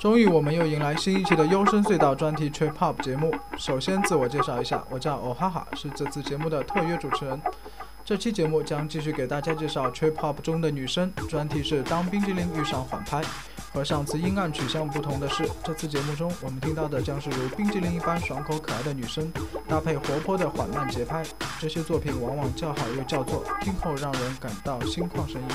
[0.00, 3.30] 终于，我们又迎来新一期的优声隧道专题 Trip Hop 节目。
[3.58, 7.38] 首先，自我介绍一下，我叫哦哈哈，是这次节目的特约主持人。
[8.02, 13.20] 这期节目将继续给大家介绍 Trip Hop 中的女生，专题是当冰激凌遇上反拍。
[13.72, 19.30] 和上次阴暗取向不同的是，这次节目中我们听到的将是如冰激凌一般爽口可爱的女生，
[19.68, 21.22] 搭配活泼的缓慢节拍。
[21.60, 25.46] 这些作品往往叫好又叫座，听后让人感到心旷神怡。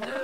[0.00, 0.17] no!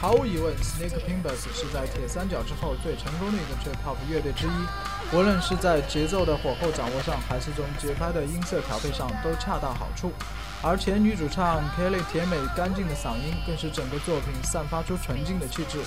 [0.00, 4.50] 毫无疑问，Snake Pimbus 是在铁三角之后最成功的一个 trip hop 乐队之一，
[5.12, 10.12] 无论是在节奏的火候掌握上，还是从节拍的音色调配上，都恰到好处。
[10.62, 15.80] 而前女主唱 Kelly 甜美干净的嗓音，更是整个作品散发出纯净的气质。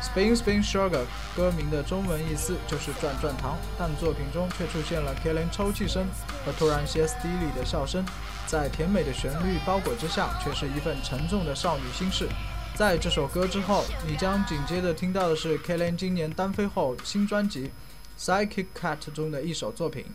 [0.00, 1.02] Spin Spin Sugar
[1.36, 6.06] 歌名的中文意思就是转转糖，但作品中却出现了 Kelly 抽泣声
[6.46, 8.06] 和突然歇斯底里的笑声，
[8.46, 12.28] 在甜美的旋律包裹之下，却是一份沉重的少女心事。
[12.78, 17.72] 在这首歌之后，你将紧接着听到的是 Kelly 今年单飞后新专辑
[18.24, 20.06] 《Psychic Cat》中的一首作品。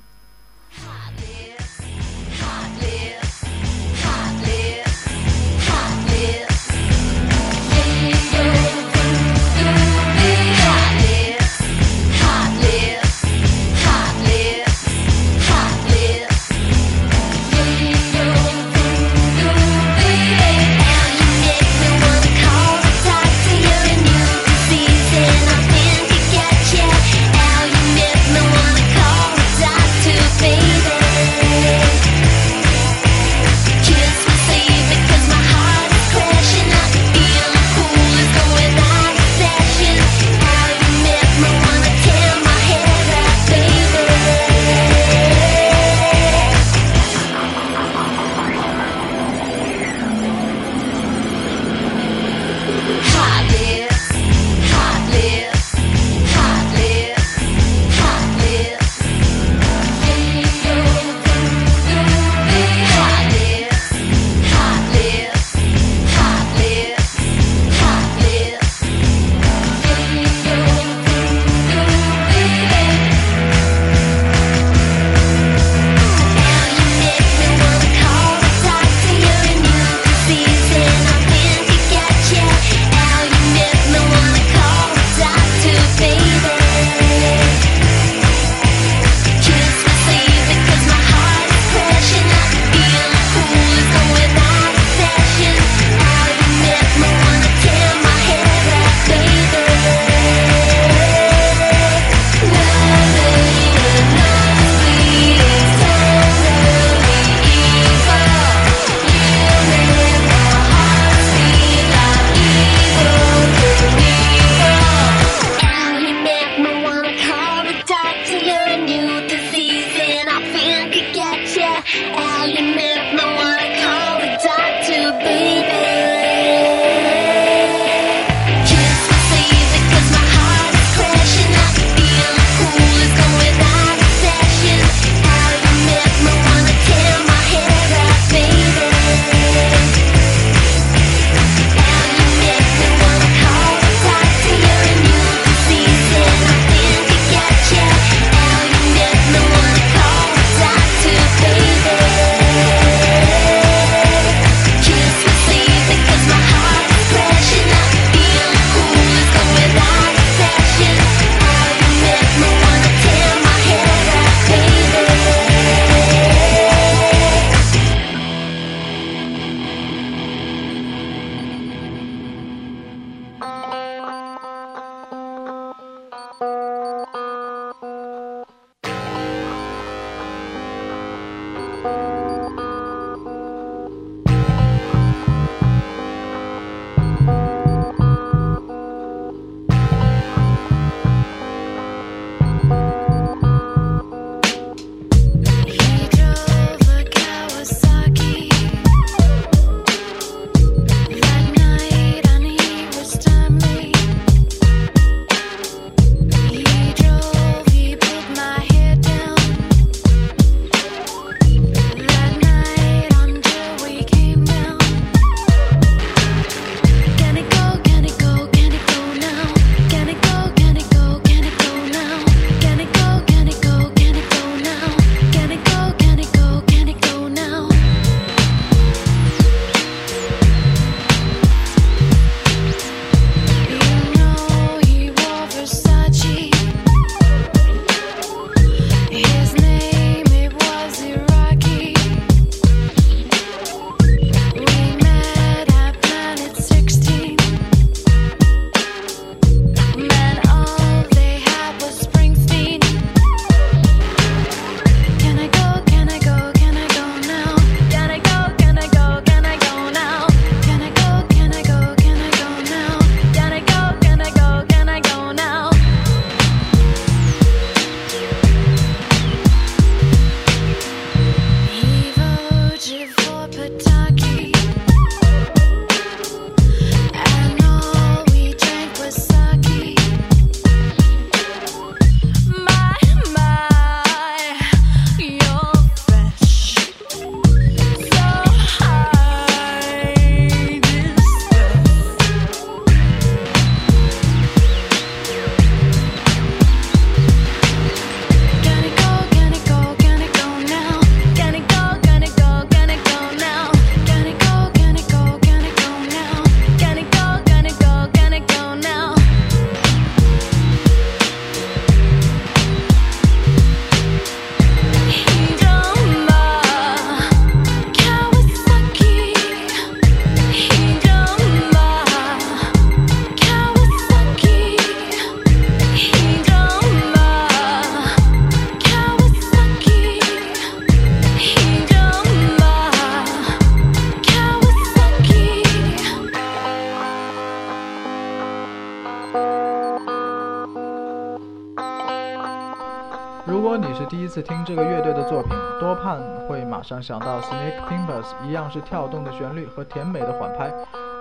[346.83, 350.73] 上想到 Snake Pimpers，一样是跳动的旋律和甜美的缓拍，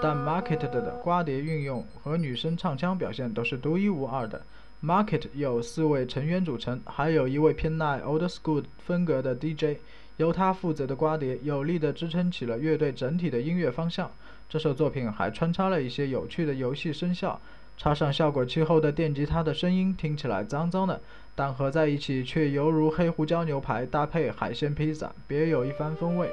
[0.02, 4.42] 但 Market 的的瓜碟运用和女声唱腔表现都是独一无二的。
[4.84, 9.78] Market 有四位成员组成，还有一位偏爱 Old School 风格的 DJ，
[10.16, 14.10] 由他负责的瓜碟有力地支撑起了乐队整体的音乐方向。
[14.48, 17.40] 这首作品还穿插了一些有趣的游戏声效。
[17.74, 21.00] 插上效果器后的电吉他的声音听起来脏脏的，
[21.34, 26.30] 但合在一起却犹如黑胡椒牛排搭配海鲜披萨，别有一番风味。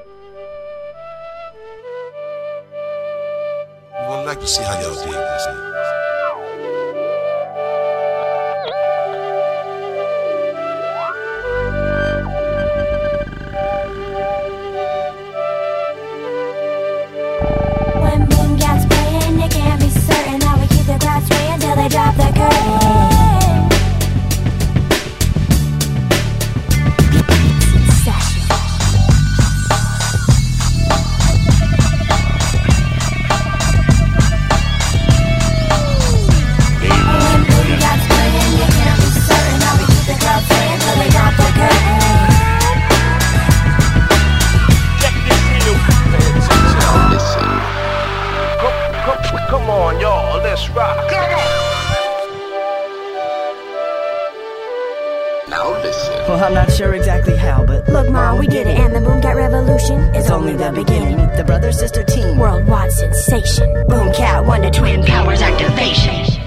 [56.49, 59.35] I'm not sure exactly how, but look, Mom, we did it, and the Boom Cat
[59.35, 61.17] Revolution is only the beginning.
[61.37, 63.71] The brother sister team, worldwide sensation.
[63.87, 66.38] Boom Cat, Wonder Twin Powers activation.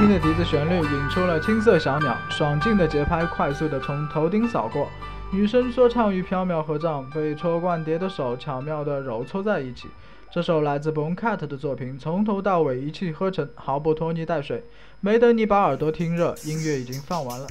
[0.00, 4.88] 听的笛子旋律引出了青色小鸟，爽劲的节拍快速的从头顶扫过，
[5.30, 9.88] 女声说唱与飘渺合唱，被戳灌碟的手巧妙的揉搓在一起。
[10.32, 14.64] 这首来自 Boncat 的作品，从头到尾一气呵成，毫不拖泥带水。
[15.00, 17.46] 没等你把耳朵听热，音乐已经放完了。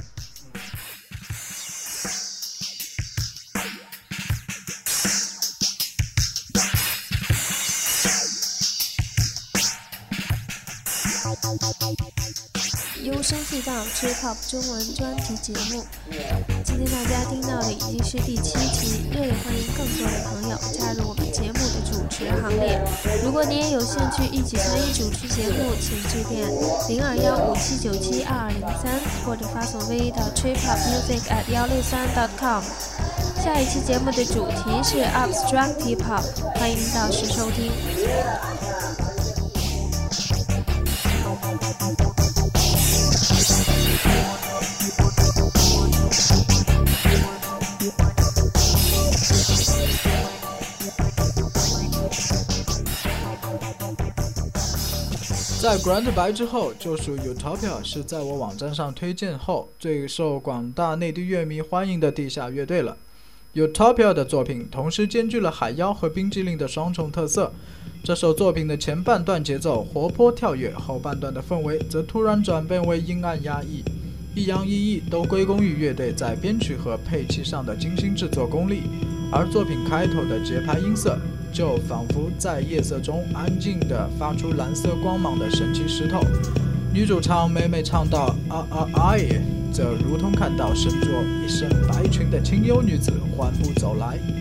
[13.02, 15.84] 优声隧道 Trip Hop 中文专题节目，
[16.62, 22.78] 今天大家听到的已经是第七期，热烈欢迎更多的朋友加入我们节目的主持行列。
[23.24, 26.46] 如果你也有兴趣一起参与主持节目，请致电
[26.88, 32.62] 零二幺五七九七二二零三，或者发送微到 Trip Hop Music at 幺六三 dot com。
[33.42, 36.22] 下一期节目的主题是 Abstract Hip Hop，
[36.58, 37.72] 欢迎到时收听。
[55.60, 62.96] 在 Grand 白之后，就属 Utopia 是在我网站上推荐后最受广大内地乐迷欢迎的地下乐队了。
[63.54, 67.52] Utopia 的作品同时兼具了海妖和冰激凌的双重特色。
[68.04, 73.82] 这首作品的前半段节奏活泼跳跃，后半段的氛围则突然转变为阴暗压抑，
[74.36, 78.82] 抑扬一抑都归功于乐队在编曲和配器上的精心制作功力。
[79.32, 81.18] 而作品开头的节拍音色，
[81.52, 86.20] 就仿佛在夜色中安静地发出蓝色光芒的神奇石头。
[86.94, 89.42] 女主唱每每唱到啊啊啊耶，
[89.72, 91.08] 这如同看到身着
[91.44, 94.39] 一身白裙的清幽女子缓步走来。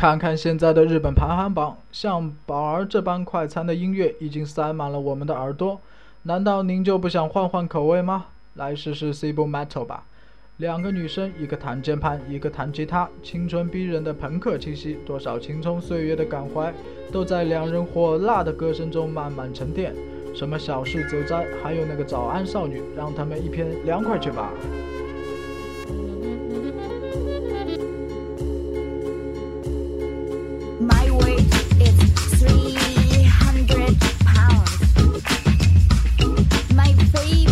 [0.00, 5.78] 看看现在的日本排行榜，像宝儿这般快餐的音乐已经塞满了我们的耳朵，
[6.22, 8.28] 难道您就不想换换口味吗？
[8.54, 10.04] 来试试 C 部 Metal 吧。
[10.56, 16.72] 两个女生，一个弹键盘，一个弹吉他，青春逼人的朋克气息，多少青葱岁月的感怀，
[17.12, 19.94] 都在两人火辣的歌声中慢慢沉淀。
[20.34, 24.50] 什么小事走灾，还有那个早安少女，让他们一片凉快去吧。
[37.12, 37.49] baby.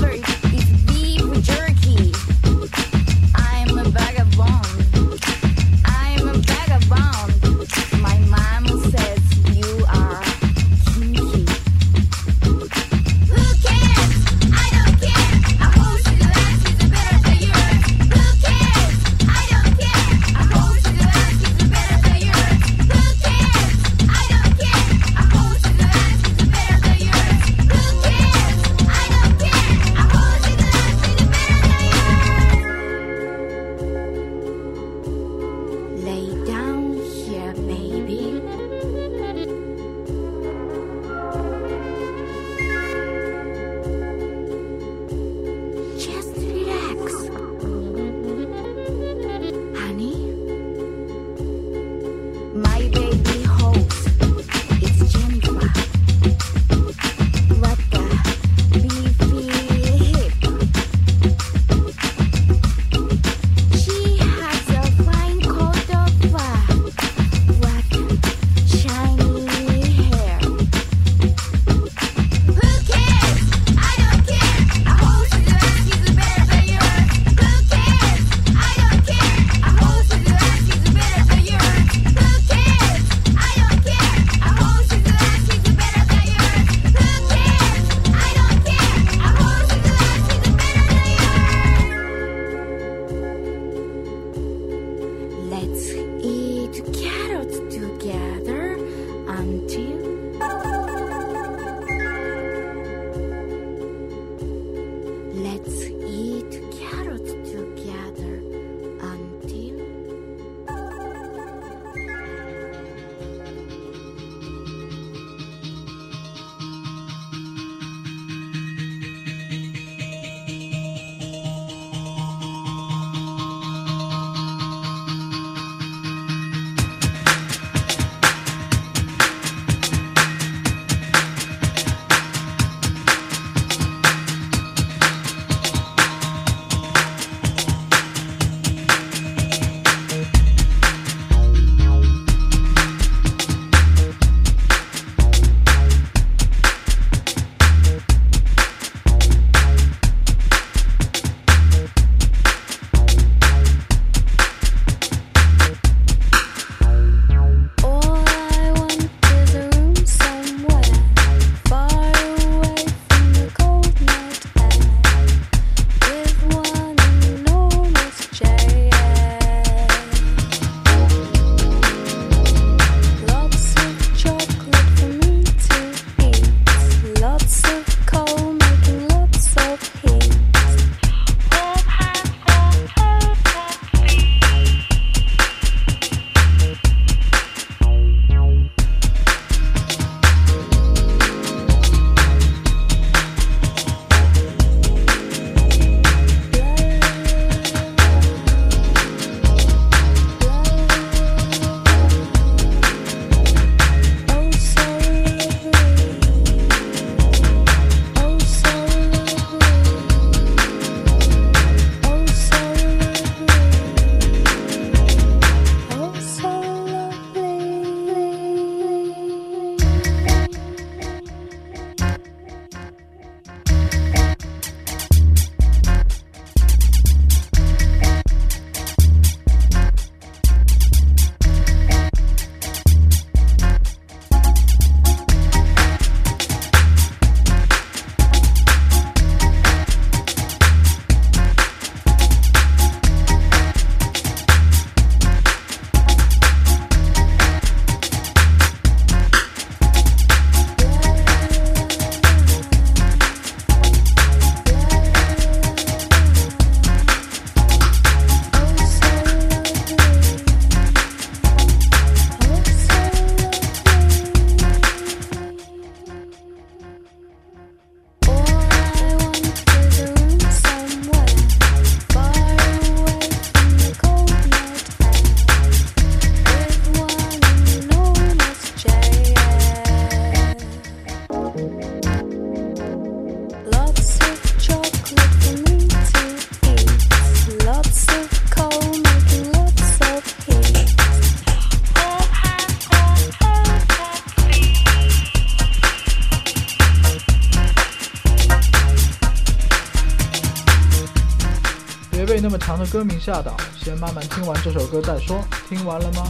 [303.29, 305.45] 吓到，先慢慢听完这首歌再说。
[305.69, 306.23] 听完了吗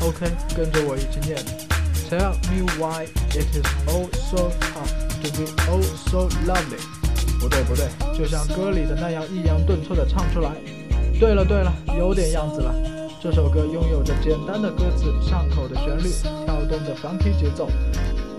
[0.00, 0.24] ？OK，
[0.56, 1.36] 跟着我一起念。
[2.08, 3.04] Tell me why
[3.36, 4.88] it is oh so tough
[5.20, 6.80] to be oh so lovely。
[7.38, 10.52] 不对不对，就像歌里的那样抑扬顿挫的唱出来。
[11.20, 12.74] 对了对了，有点样子了。
[13.20, 16.08] 这首歌拥有着简单的歌词、上口的旋律、
[16.46, 17.68] 跳动的放题节奏，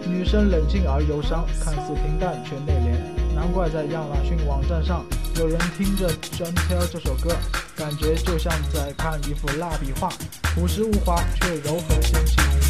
[0.07, 2.97] 女生冷静而忧伤，看似平淡却内敛。
[3.35, 5.05] 难怪在亚马逊网站上，
[5.37, 7.29] 有人听着《专 tell》这首歌，
[7.75, 10.09] 感觉就像在看一幅蜡笔画，
[10.55, 12.66] 朴实无华却柔和纤细。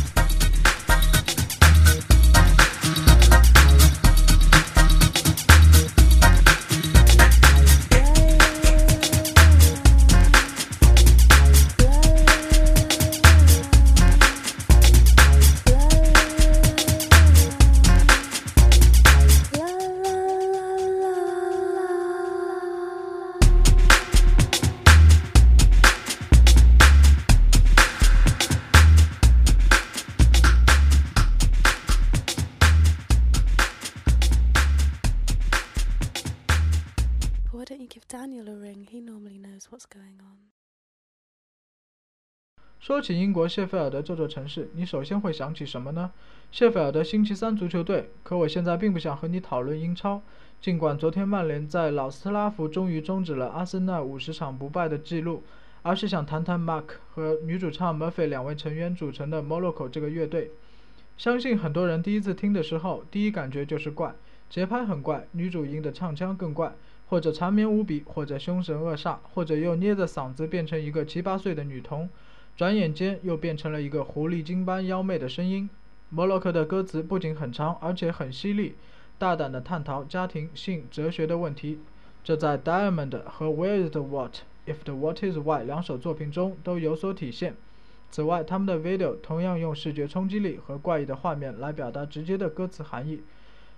[39.65, 40.51] What's going on.
[42.79, 46.11] 说起英国谢菲尔德这座城市，你首先会想起什么呢？
[46.51, 48.11] 谢菲尔德星期三足球队。
[48.23, 50.21] 可我现在并不想和你讨论英超，
[50.61, 55.43] 尽管昨天曼联在老斯特拉福终于终止了阿森纳五十场不败的记录，
[55.81, 60.51] 而是想谈谈 Mark 和女主唱 Murphy 两位成员组成的 Moloko 这个乐队。
[61.17, 64.13] 相信很多人第一次听的时候，第一感觉就是怪，
[64.51, 66.75] 节拍很怪，女主音的唱腔更怪，
[67.09, 72.09] 或者缠绵无比，或者凶神恶煞，或者又捏着嗓子变成一个七八岁的女童。
[72.55, 75.69] 转眼间又变成了一个狐狸精般妖媚的声音。
[76.09, 78.75] 摩洛克的歌词不仅很长，而且很犀利，
[79.17, 81.79] 大胆地探讨家庭、性、哲学的问题。
[82.23, 87.55] 这在《Diamond》和《Where Is the What If the What Is Why》两首作品中都有所体现。
[88.09, 93.21] 此外，他们的 video 同样用视觉冲击力和怪异的画面来表达直接的歌词含义。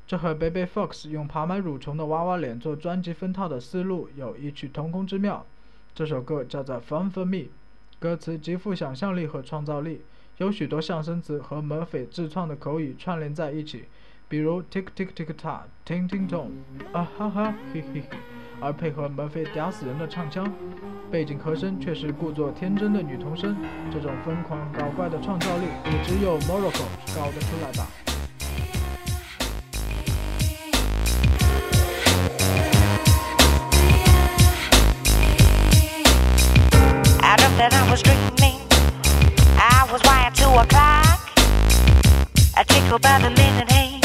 [0.09, 5.45] 这和 Baby Fox 用爬满蠕虫的娃娃脸做专辑封套的思路有异曲同工之妙。
[5.93, 7.37] 这首歌叫做《Fun for Me》。
[7.99, 10.01] 歌词极富想象力和创造力，
[10.37, 13.85] 有许多象声词和 Murphy 自创的口语串联在一起，
[14.27, 16.47] 比如 tick tick tick tock、ting ting tong、
[16.91, 18.17] 啊哈哈嘿嘿嘿，
[18.59, 20.51] 而配合 Murphy 嗲死人的唱腔，
[21.11, 23.55] 背景和声却是故作天真的女童声，
[23.93, 27.87] 这种疯狂搞怪的创造力，也只有 Morocco 搞得出来吧。
[37.89, 38.61] Was dreaming.
[39.57, 41.19] I was wired to a clock.
[42.55, 44.03] I tickle by the minute hand.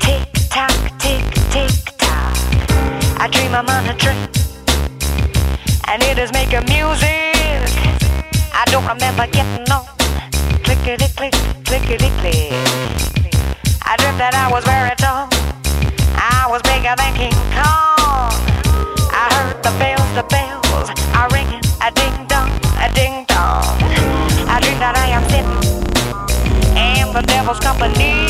[0.00, 1.22] Tick tock, tick,
[1.54, 2.34] tick tock.
[3.22, 4.28] I dream I'm on a train.
[5.86, 7.70] And it is making music.
[8.52, 9.86] I don't remember getting on.
[10.64, 12.52] Clickety click, clickety click.
[13.82, 14.94] I dreamt that I was very
[27.60, 28.21] company.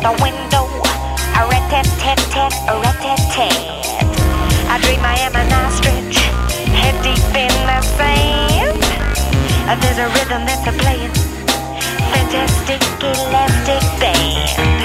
[0.00, 0.64] The window.
[1.36, 3.56] A rat tat tat tat, a rat tat tat.
[4.72, 6.16] I dream I am an ostrich,
[6.72, 8.80] head deep in the sand.
[9.82, 11.12] There's a rhythm that's a playing.
[12.12, 14.80] Fantastic elastic band.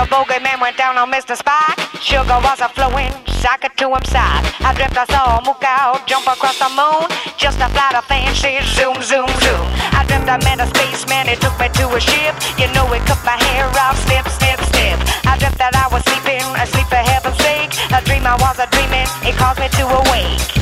[0.00, 1.36] The bogeyman went down on Mr.
[1.36, 1.78] Spot.
[2.00, 2.69] Sugar was a
[4.70, 7.10] I dreamt I saw a mook out jump across the moon.
[7.36, 9.66] Just a flight of fancy, zoom, zoom, zoom.
[9.90, 12.38] I dreamt I met a spaceman, he took me to a ship.
[12.54, 15.02] You know, it cut my hair off, snip, snip, snip.
[15.26, 17.74] I dreamt that I was sleeping, asleep for heaven's sake.
[17.90, 20.59] A dream I was a dreaming, it caused me to awake.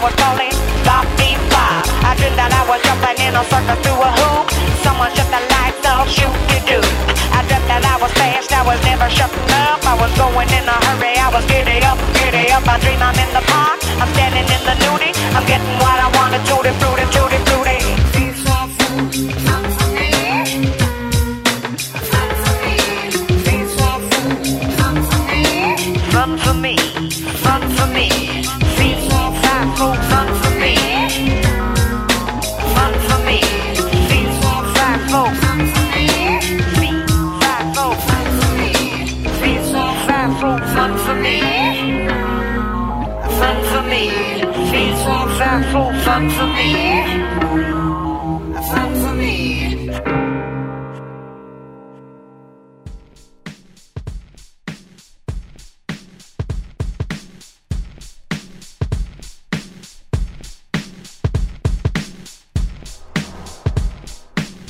[0.00, 0.52] Was falling.
[0.84, 1.84] Bop, beep, bop.
[2.00, 4.48] I dreamt that I was jumping in a circle through a hoop.
[4.80, 6.80] Someone shut the lights off, shoot you do.
[7.36, 9.84] I dreamt that I was fast, I was never shutting up.
[9.84, 12.64] I was going in a hurry, I was giddy up, giddy up.
[12.64, 15.12] I dream I'm in the park, I'm standing in the nudie.
[15.36, 17.29] I'm getting what I want, a tutti frutti, tutti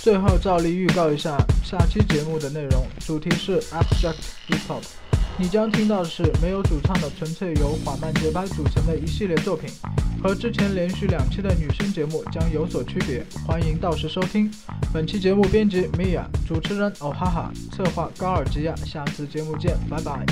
[0.03, 4.17] 最后照例预告一下，下期节目的内容主题是 Abstract
[4.49, 5.10] depop。
[5.41, 9.71] 你将听到的是没有主唱的纯粹由缓慢节拍组成的一系列作品
[10.23, 14.53] 和之前连续两期的女生节目将有所区别欢迎到时收听。
[14.93, 20.27] 本期节目编辑米娅主持人哦哈哈策划高尔基亚下次节目见拜拜。